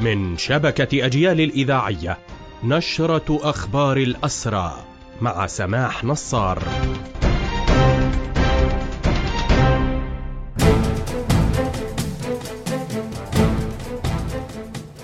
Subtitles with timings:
[0.00, 2.18] من شبكة أجيال الإذاعية
[2.64, 4.76] نشرة أخبار الأسرى
[5.20, 6.62] مع سماح نصار.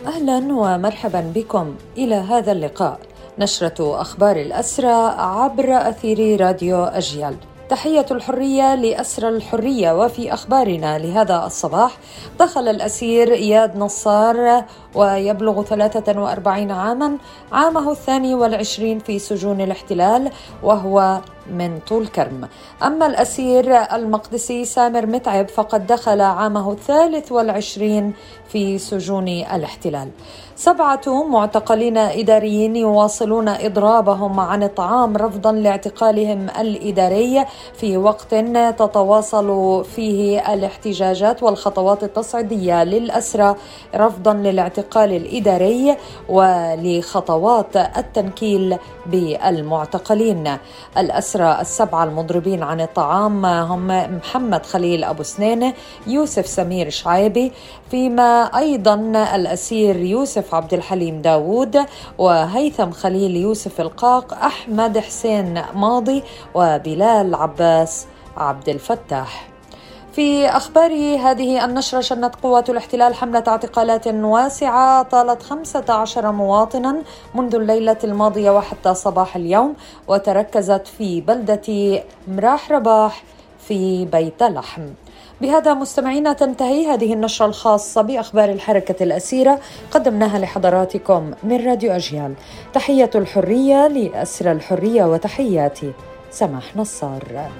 [0.06, 1.74] أهلا ومرحبا بكم.
[1.98, 3.00] إلى هذا اللقاء.
[3.38, 7.36] نشرة أخبار الأسرى عبر أثير راديو أجيال.
[7.68, 11.98] تحية الحرية لأسر الحرية وفي أخبارنا لهذا الصباح
[12.38, 17.18] دخل الأسير إياد نصار ويبلغ 43 عاما
[17.52, 20.30] عامه الثاني والعشرين في سجون الاحتلال
[20.62, 22.48] وهو من طول كرم
[22.82, 28.12] أما الأسير المقدسي سامر متعب فقد دخل عامه الثالث والعشرين
[28.48, 30.08] في سجون الاحتلال.
[30.56, 38.34] سبعة معتقلين إداريين يواصلون إضرابهم عن الطعام رفضا لاعتقالهم الإداري في وقت
[38.78, 43.54] تتواصل فيه الاحتجاجات والخطوات التصعيدية للأسرى
[43.94, 45.96] رفضا للاعتقال الإداري
[46.28, 50.56] ولخطوات التنكيل بالمعتقلين.
[50.98, 55.74] الأسرى السبعة المضربين عن الطعام هم محمد خليل أبو سنينة
[56.06, 57.52] يوسف سمير شعيبي
[57.90, 58.94] فيما أيضا
[59.34, 61.78] الأسير يوسف عبد الحليم داوود
[62.18, 66.22] وهيثم خليل يوسف القاق أحمد حسين ماضي
[66.54, 69.55] وبلال عباس عبد الفتاح.
[70.16, 77.02] في أخبار هذه النشرة شنت قوات الاحتلال حملة اعتقالات واسعة طالت 15 مواطنا
[77.34, 79.74] منذ الليلة الماضية وحتى صباح اليوم
[80.08, 83.22] وتركزت في بلدة مراح رباح
[83.68, 84.82] في بيت لحم.
[85.40, 89.60] بهذا مستمعينا تنتهي هذه النشرة الخاصة بأخبار الحركة الأسيرة.
[89.90, 92.34] قدمناها لحضراتكم من راديو أجيال.
[92.72, 95.92] تحية الحرية لأسر الحرية وتحياتي
[96.30, 97.50] سماح نصار.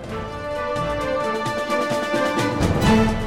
[2.87, 3.26] Thank you.